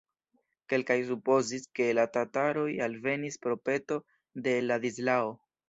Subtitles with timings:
[0.71, 4.01] Kelkaj supozis, ke la tataroj alvenis pro peto
[4.49, 5.33] de Ladislao.